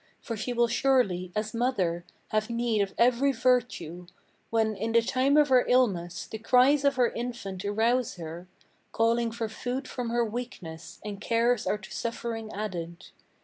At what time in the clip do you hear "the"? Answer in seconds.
4.93-5.01, 6.25-6.39